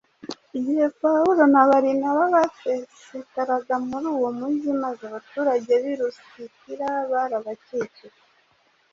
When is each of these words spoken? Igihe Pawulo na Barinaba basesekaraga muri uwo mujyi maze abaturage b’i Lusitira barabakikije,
Igihe 0.57 0.85
Pawulo 1.01 1.41
na 1.53 1.61
Barinaba 1.69 2.23
basesekaraga 2.35 3.75
muri 3.89 4.07
uwo 4.15 4.29
mujyi 4.39 4.71
maze 4.83 5.01
abaturage 5.09 5.71
b’i 5.83 5.95
Lusitira 5.99 6.89
barabakikije, 7.11 8.07